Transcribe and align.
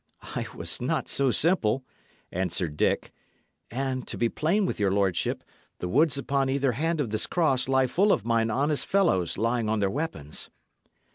"I 0.33 0.47
was 0.55 0.81
not 0.81 1.07
so 1.07 1.29
simple," 1.29 1.83
answered 2.31 2.75
Dick; 2.75 3.11
"and, 3.69 4.07
to 4.07 4.17
be 4.17 4.29
plain 4.29 4.65
with 4.65 4.79
your 4.79 4.89
lordship, 4.89 5.43
the 5.77 5.87
woods 5.87 6.17
upon 6.17 6.49
either 6.49 6.71
hand 6.71 6.99
of 6.99 7.11
this 7.11 7.27
cross 7.27 7.67
lie 7.69 7.85
full 7.85 8.11
of 8.11 8.25
mine 8.25 8.49
honest 8.49 8.87
fellows 8.87 9.37
lying 9.37 9.69
on 9.69 9.77
their 9.77 9.91
weapons." 9.91 10.49